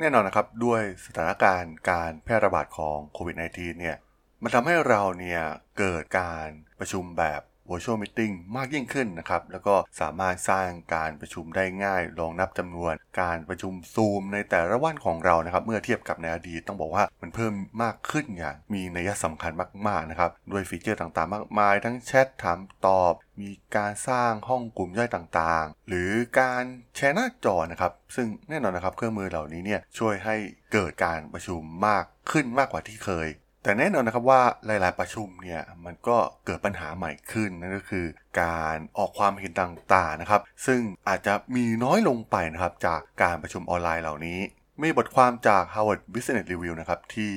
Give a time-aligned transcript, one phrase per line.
[0.00, 3.96] แน่นอนนะครับด้วยสถานการณ์การแพร่ระบาดของโควิด -19 เนี่ย
[4.42, 5.42] มันทำให้เราเนี่ย
[5.78, 17.52] เกิดการประชุมแบบ virtual meeting มากยิ่งขึ้นนะครับ แล้วก็สามารถสร้างการประชุมได้ง่ายลองนับจำนวน การประชุมซูมในแต่ละวันของเรานะครับ เมื่อเทียบกับในอดีตต้องบอกว่ามันเพิ่ม
[17.82, 19.52] มากขึ้นอย่างมีนัยสำคัญ
[19.88, 26.10] มากๆนะครับด้วยฟีเจอร์ต่างๆ มากมาย ทั้งแชทถามตอบ มีการสร้างห้องกลุ่มย่อยต่างๆ หรือ
[26.40, 26.64] การ
[26.96, 30.36] แชร์หน้าจอนะครับ ซึ่งแน่นอนนะครับเครื่องมือเหล่านี้เนี่ยช่วยให้
[30.72, 33.28] เกิดการประชุมมากขึ้นมากกว่าที่เคย
[33.62, 36.16] แต่แน่นอนนะครับว่าหลาย ๆ ประชุมเนี่ยมันก็
[36.46, 38.06] เกิดปัญหาใหม่ขึ้นนั่นก็คือ
[38.40, 44.38] การออกความเห็นต่าง ๆ นะครับ ซึ่งอาจจะมีน้อยลงไปนะครับจากการประชุมออนไลน์เหล่านี้
[44.82, 47.32] มีบทความจาก Harvard Business Review นะครับที่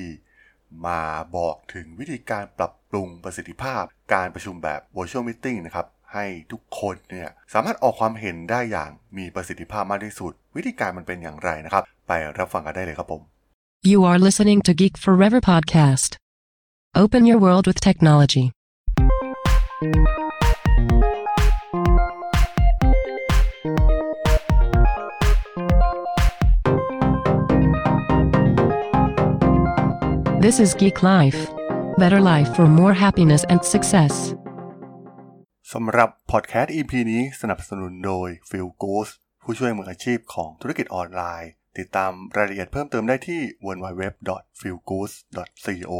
[0.86, 1.00] มา
[1.36, 3.82] บอกถึงวิธีการปรับปรุงประสิทธิภาพ
[4.14, 13.22] การประชุมแบบ virtual meeting นะครับให้ทุกคนเนี่ยสามารถออกความเห็นได้อย่างมีประสิทธิภาพมากที่สุด วิธีการมันเป็นอย่างไรนะครับ ไปรับฟังกันได้เลยครับผม
[13.92, 16.10] You are listening to Geek Forever podcast.
[17.03, 18.51] Open your world with technology.
[30.39, 31.49] This is Geek Life.
[31.97, 34.13] Better life for more happiness and success.
[35.73, 39.11] สำหรับพอดแคสต์ EP นี้สนับสนุนโดย p h i l g o o s e
[39.43, 45.93] ผู้ช่วยมืออาชีพของธุรกิจออนไลน์ ติดตามรายละเอียดเพิ่มเติมได้ที่ www.feelgoose.co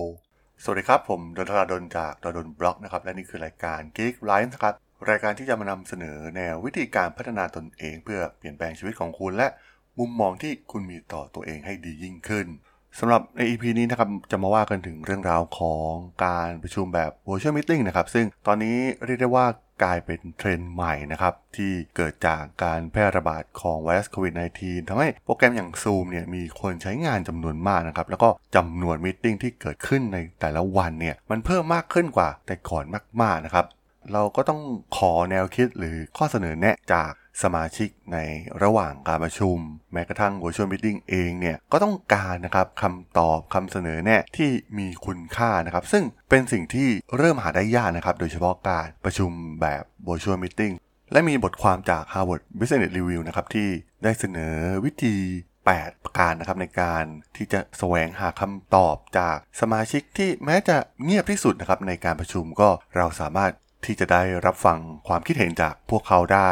[0.62, 4.74] สวัสดีครับ ผมดนทราดนจากดนบล็อกนะครับ และนี่คือรายการ Geek Life นะครับ
[5.10, 9.48] รายการที่จะมานำเสนอแนววิธีการพัฒนาตนเอง เพื่อเปลี่ยนแปลงชีวิตของคุณ และ
[9.98, 12.46] มุมมองที่คุณมีต่อตัวเองให้ดียิ่งขึ้น
[13.00, 15.90] สำหรับใน EP นี้นะครับจะมาว่ากันถึงเรื่องราวของ
[16.24, 19.46] การประชุมแบบ virtual meeting นะครับ ซึ่งตอนนี้เรียกได้ว่า
[19.82, 32.84] กลายเป็นเทรนด์ใหม่นะครับ ที่เกิดจากการแพร่ระบาดของไวรัสโควิด -19 ทำให้โปรแกรมอย่าง Zoom เนี่ยมีคนใช้งานจำนวนมากนะครับ แล้วก็จำนวนมิ팅ที่เกิดขึ้นในแต่ละวันเนี่ยมันเพิ่มมากขึ้นกว่าแต่ก่อน
[33.22, 33.66] มากๆนะครับ
[34.12, 34.60] เราก็ต้อง
[34.96, 38.18] ขอแนวคิดหรือข้อเสนอแนะจาก สมาชิกใน
[38.62, 39.56] ระหว่างการประชุม
[39.92, 49.30] แม้กระทั่ง virtual meeting เองเนี่ยก็ต้องการนะครับคำตอบคำเสนอแนะที่มีคุณค่านะครับ ซึ่งเป็นสิ่งที่เริ่มหาได้ยากนะครับ โดยเฉพาะการประชุม
[49.60, 50.74] แบบ virtual meeting
[51.12, 53.68] และมีบทความจาก Harvard Business Review นะครับที่
[54.04, 55.16] ได้เสนอวิธี
[55.64, 57.04] 8 ประการนะครับในการ
[57.36, 63.52] ที่จะแสวงหาคำตอบจากสมาชิกที่แม้จะเงียบที่สุดนะครับในการประชุมก็เราสามารถ
[63.84, 66.50] ที่จะได้รับฟังความคิดเห็นจากพวกเขาได้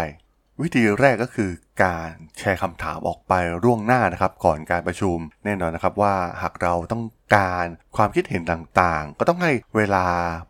[0.63, 1.51] วิธีแรกก็คือ
[1.85, 3.33] การแชร์คำถามออกไป
[3.65, 7.05] ร่วงหน้านะครับ ก่อนการประชุมแน่นอนนะครับว่าหากเราต้อง
[7.37, 7.67] การ
[7.97, 10.07] ความคิดเห็นต่างๆ ก็ต้องให้เวลา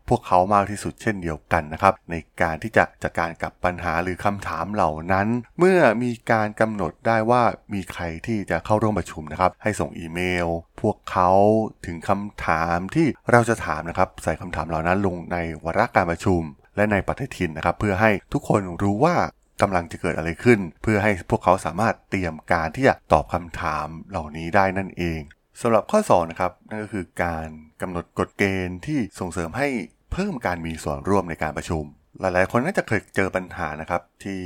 [0.08, 5.26] พวกเขามากที่สุดเช่นเดียวกันนะครับ ในการที่จะจัดการกับปัญหาหรือคำถามเหล่านั้น
[5.58, 7.42] เมื่อมีการกำหนดได้ว่า
[7.74, 10.48] มีใครที่จะเข้าร่วมประชุมนะครับ ให้ส่งอีเมล
[10.80, 11.30] พวกเขา
[11.86, 16.42] ถึงคำถามที่เราจะถามนะครับ ใส่คำถามเหล่านั้นลงในวาระการประชุม
[16.76, 19.16] และในปฏิทินนะครับ เพื่อให้ทุกคนรู้ว่า
[19.62, 25.20] กำลังจะเกิดอะไรขึ้น เพื่อให้พวกเขาสามารถเตรียมการที่จะตอบคำถามเหล่านี้ได้นั่นเอง
[25.60, 27.48] สำหรับข้อ2นะครับนั่นก็คือการ
[27.80, 29.68] กำหนดกฎเกณฑ์ที่ส่งเสริมให้
[30.12, 31.84] เพิ่มการมีส่วนร่วมในการประชุม
[32.20, 34.40] หลายๆ คนน่าจะเคยเจอปัญหานะครับ ที่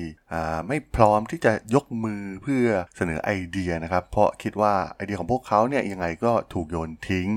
[0.68, 2.66] ไม่พร้อมที่จะยกมือเพื่อ
[2.96, 7.28] เสนอไอเดียนะครับ เพราะคิดว่าไอเดียของพวกเขาเนี่ยยังไงก็ถูกโยนทิ้ง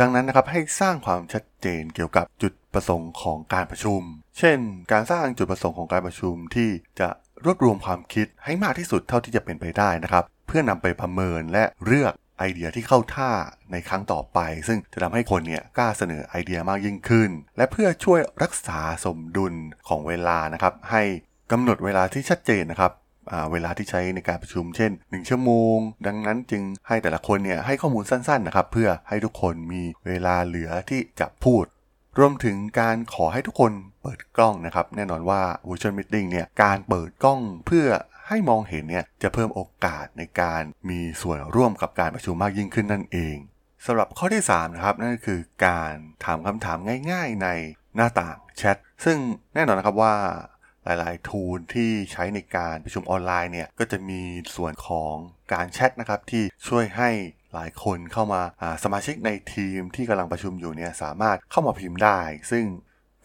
[0.00, 4.02] ดังนั้นนะครับให้สร้างความชัดเจนเกี่ยวกับจุดประสงค์ของการประชุม
[4.38, 4.58] เช่น
[4.92, 6.70] การสร้างจุดประสงค์ของการประชุมที่
[7.00, 7.08] จะ
[7.44, 13.30] รวบรวมความคิดให้มากที่สุดเท่าที่จะเป็นไปได้นะครับ เพื่อนำไปประเมินและเลือกไอเดียที่เข้าท่า
[13.72, 14.38] ในครั้งต่อไป
[14.68, 19.54] ซึ่งจะทำให้คนเนี่ยกล้าเสนอไอเดียมากยิ่งขึ้น และเพื่อช่วยรักษาสมดุล
[19.88, 21.02] ของเวลานะครับ ให้
[21.52, 22.92] กำหนดเวลาที่ชัดเจนนะครับ
[23.52, 25.76] เวลาที่ใช้ในการประชุมเช่น 1 ชั่วโมง
[26.06, 31.64] ดังนั้นจึงให้แต่ละคนเนี่ยให้ข้อมูลสั้นๆนะครับ เพื่อให้ทุกคนมีเวลาเหลือที่จะพูด
[32.18, 37.86] รวมถึงการขอให้ทุกคนเปิดกล้องนะครับ แน่นอนว่า virtual meeting เนี่ยการเปิดกล้องเพื่อ
[38.28, 43.36] ให้มองเห็นเนี่ยจะเพิ่มโอกาสในการมีส่วนร่วมกับการประชุมมากยิ่งขึ้นนั่นเอง
[43.86, 45.94] สำหรับข้อที่3นะครับนั่นคือการ
[46.24, 46.78] ถามคำถาม
[47.10, 47.48] ง่าย ๆ ใน
[47.96, 49.18] หน้าต่างแชทซึ่ง
[49.54, 50.16] แน่นอนนะครับว่า
[50.84, 54.20] หลายๆ ทูลที่ใช้ในการประชุมออนไลน์เนี่ยก็จะมี
[54.56, 55.14] ส่วนของ
[55.52, 57.10] การแชทนะครับที่ช่วยให้
[57.54, 58.42] หลายคนเข้ามา
[58.84, 62.20] สมาชิกในทีมที่กำลังประชุมอยู่เนี่ยสามารถเข้ามาพิมพ์ได้
[62.50, 62.64] ซึ่ง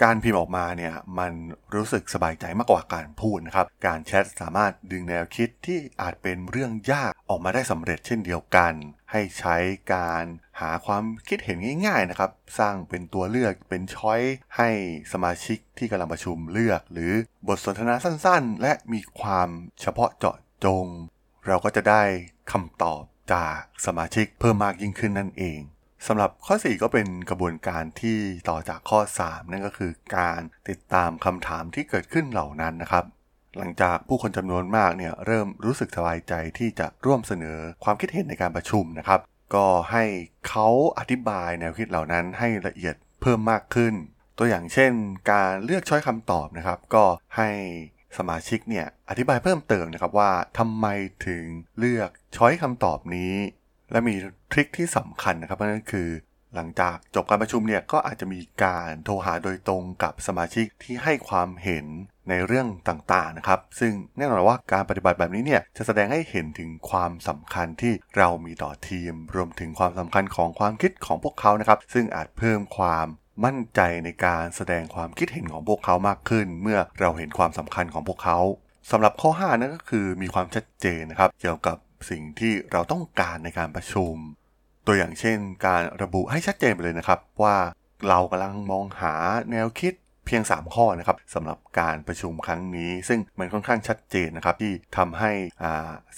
[0.03, 1.33] การพิมพ์ออกมาเนี่ยมัน
[1.75, 8.73] รู้สึกสบายใจมากกว่าการพูดนะครับ การแชทสามารถดึงแนวคิดที่อาจเป็นเรื่องยากออกมาได้สำเร็จเช่นเดียวกัน
[9.11, 9.55] ให้ใช้
[9.93, 10.25] การ
[10.59, 11.57] หาความคิดเห็น
[11.87, 14.21] ง่าย ๆนะครับ สร้างเป็นตัวเลือกเป็นช้อย
[14.57, 14.69] ให้
[15.13, 17.13] สมาชิกที่กำลังประชุมเลือก หรือ
[17.47, 19.49] บทสนทนาสั้นๆ และมีความ
[19.81, 20.85] เฉพาะเจาะจง
[21.47, 22.03] เราก็จะได้
[22.51, 23.03] คำตอบ
[23.33, 25.59] จากสมาชิกเพิ่มมากยิ่งขึ้นนั่นเอง
[26.07, 28.17] สำหรับข้อ 4 ก็เป็นกระบวนการที่
[28.49, 30.39] ต่อจากข้อ 3 นั่นก็คือการ
[30.69, 33.05] ติดตามคำถามที่เกิดขึ้นเหล่านั้นนะครับ
[33.57, 39.19] หลังจากผู้คนจำนวนมากเนี่ยเริ่มรู้สึกสบายใจที่จะร่วมเสนอความคิดเห็นในการประชุมนะครับ
[39.55, 40.03] ก็ให้
[40.47, 40.67] เขา
[40.99, 43.93] อธิบายแนวคิดเหล่านั้นให้ละเอียดเพิ่มมากขึ้น
[44.37, 44.91] ตัวอย่างเช่น
[45.31, 47.03] การเลือกช้อยคำตอบนะครับ ก็
[47.37, 47.49] ให้
[48.17, 50.85] สมาชิกเนี่ยอธิบายเพิ่มเติมนะครับว่าทำไม
[51.27, 51.43] ถึง
[51.79, 53.35] เลือกช้อยคำตอบนี้
[53.91, 54.15] และมี
[54.51, 56.09] ทริคที่สำคัญนะครับนั่นคือ
[56.55, 61.85] หลังจากจบการประชุมเนี่ยก็อาจจะมีการโทรหาโดยตรงกับสมาชิกที่ให้ความเห็น
[62.29, 73.07] ในเรื่องต่างๆนะครับ ซึ่งแน่นอนว่าการปฏิบัติแบบนี้เนี่ยจะแสดงให้เห็นถึงความสำคัญที่เรามีต่อทีม รวมถึงความสำคัญของความคิดของพวกเขานะครับ ซึ่งอาจเพิ่มความ
[73.45, 78.39] มั่นใจในการแสดงความคิดเห็นของพวกเขามากขึ้น เมื่อเราเห็นความสำคัญของพวกเขา
[78.91, 81.77] สำหรับข้อ 5 นั่นก็คือมีความชัดเจนนะครับ เกี่ยวกับ
[82.09, 84.13] สิ่งที่เราต้องการในการประชุม
[84.87, 87.55] ตัวอย่างเช่น การระบุให้ชัดเจนไปเลยนะครับ ว่า
[88.07, 89.13] เรากำลังมองหา
[89.51, 89.93] แนวคิด
[90.25, 95.31] เพียง 3 ข้อนะครับสำหรับการประชุมครั้งนี้ ซึ่งมันค่อนข้างชัดเจนนะครับ ที่ทำให้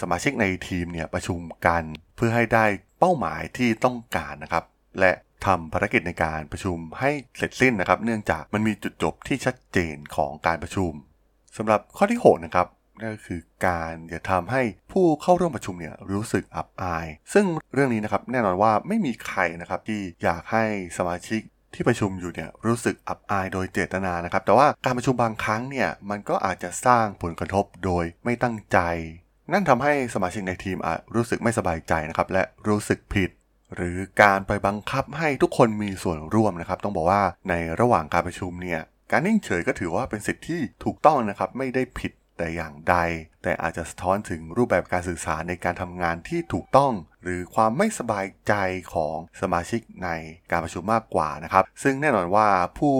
[0.01, 1.83] สมาชิกในทีมเนี่ยประชุมกัน
[2.15, 2.65] เพื่อให้ได้
[2.99, 4.63] เป้าหมายที่ต้องการนะครับ
[4.99, 5.11] และ
[5.45, 10.91] ทำภารกิจในการประชุมให้เสร็จสิ้นนะครับ เนื่องจากมันมีจุดจบที่ชัดเจนของการประชุม
[11.57, 12.67] สำหรับข้อที่6นะครับ
[13.01, 20.63] นั่นก็คือการอย่าทำให้ผู้เข้าร่วมประชุมเนี่ยรู้สึกอับอาย ซึ่งเรื่องนี้นะครับแน่นอนว่าไม่มีใครนะครับที่อยากให้
[20.97, 21.41] สมาชิก
[21.73, 28.79] ที่ประชุมอยู่เนี่ยรู้สึกอับอายโดยเจตนานะครับ แต่ว่าการประชุมบางครั้งเนี่ยมันก็อาจจะสร้างผลกระทบโดยไม่ตั้งใจ
[29.53, 33.29] นั่นทำให้สมาชิกในทีมอาจรู้สึกไม่สบายใจนะครับและรู้สึกผิด
[33.75, 38.81] หรือการไปบังคับให้ทุกคนมีส่วนร่วมนะครับ ต้องบอกว่าในระหว่างการประชุมเนี่ย
[39.11, 42.95] การนิ่งเฉยก็ถือว่าเป็นสิทธิที่ถูกต้องนะครับไม่ได้ผิดแต่อย่างใด
[43.43, 46.93] แต่อาจจะสะท้อนถึงรูปแบบการสื่อสารในการทำงานที่ถูกต้อง
[47.23, 48.53] หรือความไม่สบายใจ
[48.93, 50.09] ของสมาชิกใน
[50.51, 52.47] การประชุมมากกว่านะครับ ซึ่งแน่นอนว่า
[52.79, 52.95] ผู้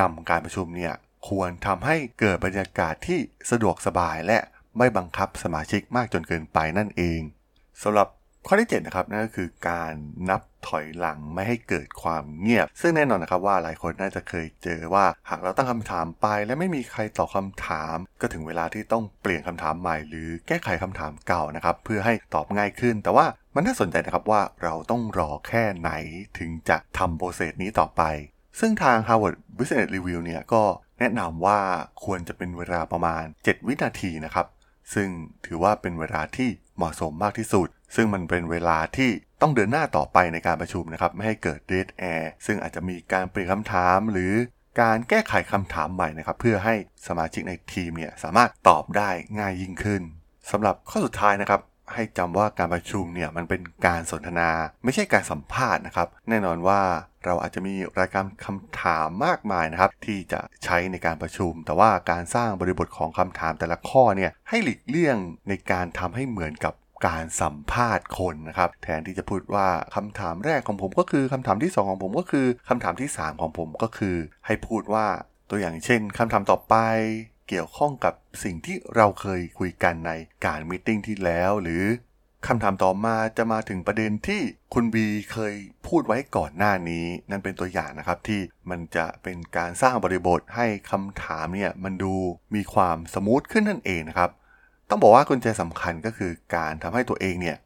[0.00, 0.94] นำการประชุมเนี่ย
[1.28, 3.18] ควรทำให้เกิดบรรยากาศที่
[3.50, 4.38] สะดวกสบายและ
[4.78, 7.20] ไม่บังคับสมาชิกมากจนเกินไปนั่นเอง
[7.82, 8.08] สำหรับ
[8.50, 9.94] ข้อที่7นะครับนั่นก็คือการ
[10.28, 25.90] นับถอยหลังไม่ให้เกิดความเงียบ ซึ่งแน่นอนนะครับว่าหลายคนน่าจะเคยเจอว่าหากเราตั้งคำถามไป และไม่มีใครตอบคาถาม ก็ถึงเวลาที่ต้องเปลี่ยนคำถามใหม่ หรือแก้ไขคำถามเก่านะครับเพื่อให้ตอบง่ายขึ้น แต่ว่ามันน่าสนใจนะครับว่าเราต้องรอแค่ไหน
[26.38, 28.02] ถึงจะทำโปรเซสนี้ต่อไป
[28.60, 30.62] ซึ่งทาง Harvard Business Review เนี่ยก็
[30.98, 31.60] แนะนำว่า
[32.04, 34.46] ควรจะเป็นเวลาประมาณ 7 วินาทีนะครับ
[34.94, 35.08] ซึ่ง
[35.46, 39.10] ถือว่าเป็นเวลาที่ เหมาะสมมากที่สุด ซึ่งมันเป็นเวลาที่
[39.40, 44.32] ต้องเดินหน้าต่อไปในการประชุมนะครับ ไม่ให้เกิดเดทแอร์ซึ่งอาจจะมีการเปลี่ยนคำถามหรือ
[44.80, 46.74] การแก้ไขคำถามใหม่นะครับ เพื่อให้
[47.08, 50.02] สมาชิกในทีมเนี่ยสามารถตอบได้ง่ายยิ่งขึ้น
[50.50, 51.60] สำหรับข้อสุดท้ายนะครับ
[51.94, 54.50] ให้จำว่าการประชุมเนี่ยมันเป็นการสนทนา
[54.84, 56.80] ไม่ใช่การสัมภาษณ์นะครับ แน่นอนว่า
[57.24, 65.16] เราอาจจะมีรายการคำถามมากมายนะครับ ที่จะใช้ในการประชุม แต่ว่าการสร้างบริบทของคำถามแต่ละข้อเนี่ยให้หลีกเลี่ยง
[65.48, 66.74] ในการทำให้เหมือนกับ
[67.06, 75.06] การสัมภาษณ์คนนะครับ แทนที่จะพูดว่าคำถามแรกของผมก็คือคำถามที่ 2 ของผมก็คือคำถามที่ 3 ของผมก็คือ ให้พูดว่า
[75.50, 76.74] ตัวอย่างเช่นคำถามต่อไป
[77.48, 78.14] เกี่ยวข้องกับ
[78.44, 80.12] สิ่งที่เราเคยคุยกันใน
[80.46, 81.84] การมิ팅ที่แล้วหรือ
[82.46, 84.40] คำถามต่อมาจะมาถึงประเด็นที่
[84.74, 85.54] คุณบีเคย
[85.86, 88.40] พูดไว้ก่อนหน้านี้ นั่นเป็นตัวอย่างนะครับที่
[88.70, 92.14] มันจะเป็นการสร้างบริบทให้คำถามเนี่ยมันดู
[92.54, 94.30] มีความสมูทขึ้นนั่นเองนะครับ
[94.88, 97.56] ต้องบอกว่ากุญแจสำคัญก็คือการทำให้ตัวเองเนี่ย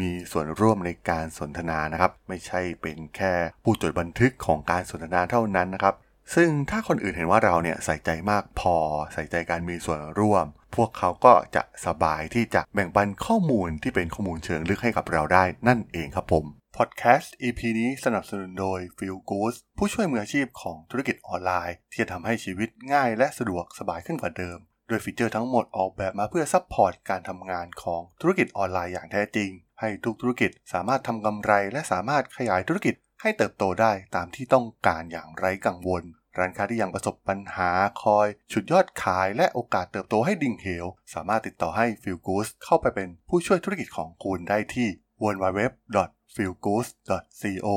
[0.00, 5.94] มีส่วนร่วมในการสนทนานะครับ ไม่ใช่เป็นแค่ผู้จดบันทึกของการสนทนาเท่านั้นนะครับ
[6.34, 8.76] ซึ่งถ้าคนอื่นเห็นว่าเราเนี่ยใส่ใจมากพอ
[9.14, 16.44] ใส่ใจการมีส่วนร่วม พวกเขาก็จะสบายที่จะแบ่งปันข้อมูลที่เป็นข้อมูลเชิงลึกให้กับเราได้นั่นเองครับผม
[16.76, 29.50] พอดแคสต์ EP นี้สนับสนุนโดย Fillgoods ผู้ช่วยมืออาชีพของธุรกิจออนไลน์ ที่จะทำให้ชีวิตง่ายและสะดวกสบายขึ้นกว่าเดิม โดยฟีเจอร์ทั้งหมดออกแบบมาเพื่อ support การทำงานของธุรกิจออนไลน์อย่างแท้จริง
[29.80, 32.94] ให้ทุกธุรกิจสามารถทำกำไรและสามารถขยายธุรกิจ
[33.26, 36.02] ให้เติบโตได้ตามที่ต้องการอย่างไร้กังวล
[36.38, 37.70] ร้านค้าที่ยังประสบปัญหา
[38.02, 44.88] คอยฉุดยอดขายและโอกาสเติบโตให้ดิ่งเหว สามารถติดต่อให้ f e e l g o o d เข้าไปเป็นผู้ช่วยธุรกิจของคุณได้ที่
[45.22, 47.68] www.feelgood.co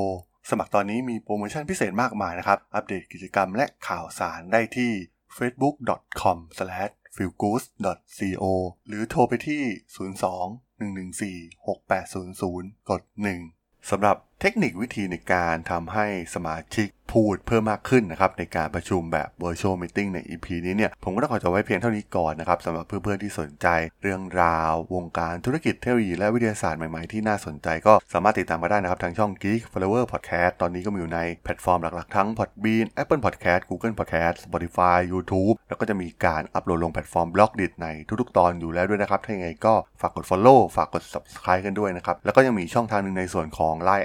[0.50, 4.92] สมัครตอนนี้มีโปรโมชั่นพิเศษมากมายนะครับ อัปเดตกิจกรรมและข่าวสารได้ที่
[5.36, 6.38] facebook.com
[7.16, 8.44] feelgood.co
[8.86, 9.62] หรือโทรไปที่
[10.22, 13.02] 02 114 6800 กด
[13.46, 23.66] 1 สำหรับ เทคนิควิธีในการทำให้สมาชิกพูดเพิ่มมากขึ้นนะครับในการประชุมแบบ virtual meeting ใน EP นี้เนี่ยผมก็ต้องขอจบไว้เพียงเท่านี้ก่อนนะครับสำหรับเพื่อนๆที่สนใจ
[24.02, 37.28] เรื่องราว วงการธุรกิจเทคโนโลยีและวิทยาศาสตร์ใหม่ๆที่น่าสนใจก็สามารถติดตามมาได้นะครับทางช่อง Geek Forever Podcast ตอนนี้ก็มีอยู่ในแพลตฟอร์มหลักๆ ทั้ง Podbean Apple Podcast Google Podcast Spotify YouTube แล้วก็จะมีการอัปโหลดลงแพลตฟอร์ม
[37.34, 37.88] Blockdit ใน
[38.20, 44.04] ทุกๆ ตอนอยู่แล้วด้วยนะครับถ้าอย่างไรก็ฝากกด Follow ฝากกด Subscribe กันด้วยนะครับแล้วก็ยังมีช่องทางหนึ่งในส่วนของ Line